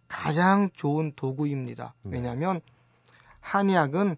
[0.08, 1.96] 가장 좋은 도구입니다.
[2.04, 2.18] 네.
[2.18, 2.62] 왜냐하면
[3.40, 4.16] 한의학은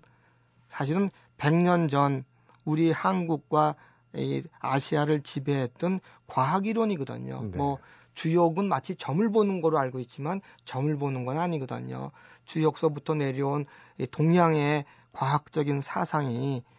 [0.67, 2.25] 사실은 100년 전
[2.65, 3.75] 우리 한국과
[4.13, 7.41] 이 아시아를 지배했던 과학 이론이거든요.
[7.43, 7.58] 네.
[7.58, 7.79] 뭐
[8.13, 12.12] 주역은 마치 점을 보는 거로 알고 있지만 점을 보는 건 아니거든요.
[12.45, 13.65] 주역서부터 내려온
[14.12, 16.75] 동양의 과학적인 사상이 어,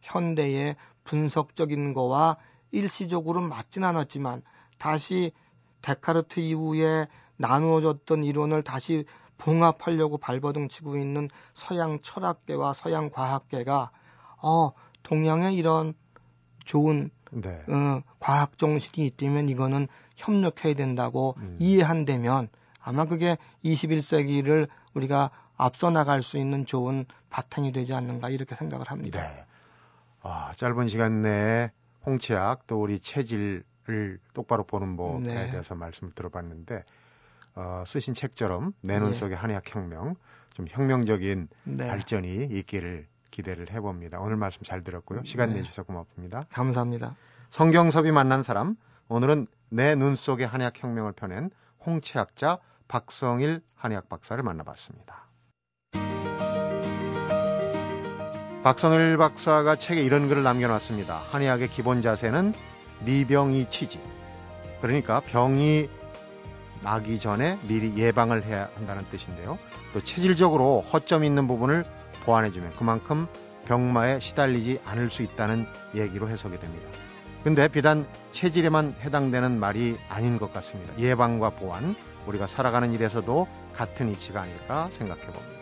[0.00, 2.36] 현대의 분석적인 거와
[2.70, 4.42] 일시적으로 맞진 않았지만
[4.78, 5.32] 다시
[5.82, 9.04] 데카르트 이후에 나누어졌던 이론을 다시
[9.38, 13.90] 봉합하려고 발버둥 치고 있는 서양 철학계와 서양 과학계가
[14.42, 14.72] 어
[15.02, 15.94] 동양의 이런
[16.64, 17.62] 좋은 네.
[17.68, 21.56] 어, 과학 정신이 있다면 이거는 협력해야 된다고 음.
[21.58, 22.48] 이해한다면
[22.80, 29.20] 아마 그게 21세기를 우리가 앞서 나갈 수 있는 좋은 바탕이 되지 않는가 이렇게 생각을 합니다.
[29.20, 29.44] 네.
[30.22, 31.70] 아, 짧은 시간 내에
[32.06, 35.50] 홍채학 또 우리 체질을 똑바로 보는 법에 네.
[35.50, 36.84] 대해서 말씀을 들어봤는데
[37.54, 39.36] 어, 쓰신 책처럼 내 눈 속의 네.
[39.36, 40.14] 한의학 혁명
[40.54, 41.88] 좀 혁명적인 네.
[41.88, 44.20] 발전이 있기를 기대를 해봅니다.
[44.20, 45.22] 오늘 말씀 잘 들었고요.
[45.24, 45.56] 시간 네.
[45.56, 46.44] 내주셔서 고맙습니다.
[46.50, 47.16] 감사합니다.
[47.50, 48.76] 성경섭이 만난 사람
[49.08, 51.50] 오늘은 내 눈 속의 한의학 혁명을 펴낸
[51.86, 52.58] 홍채학자
[52.88, 55.26] 박성일 한의학 박사를 만나봤습니다.
[58.62, 61.16] 박성일 박사가 책에 이런 글을 남겨놨습니다.
[61.32, 62.54] 한의학의 기본 자세는
[63.04, 64.00] 미병이 치지.
[64.80, 65.88] 그러니까 병이
[66.82, 69.58] 나기 전에 미리 예방을 해야 한다는 뜻인데요.
[69.92, 71.84] 또 체질적으로 허점 있는 부분을
[72.24, 73.26] 보완해주면 그만큼
[73.66, 76.86] 병마에 시달리지 않을 수 있다는 얘기로 해석이 됩니다.
[77.42, 80.96] 근데 비단 체질에만 해당되는 말이 아닌 것 같습니다.
[80.98, 81.96] 예방과 보완,
[82.28, 85.61] 우리가 살아가는 일에서도 같은 이치가 아닐까 생각해 봅니다.